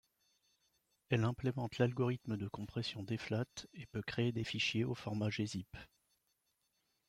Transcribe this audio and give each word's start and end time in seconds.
Elle 1.09 1.25
implémente 1.25 1.77
l'algorithme 1.77 2.35
de 2.35 2.47
compression 2.47 3.03
deflate 3.03 3.67
et 3.75 3.85
peut 3.85 4.01
créer 4.01 4.31
des 4.31 4.43
fichiers 4.43 4.83
au 4.83 4.95
format 4.95 5.29
gzip. 5.29 5.77